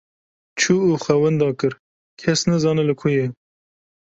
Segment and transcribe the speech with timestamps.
[0.59, 1.73] Çû û xwe wenda kir,
[2.19, 3.25] kes nizane li ku ye.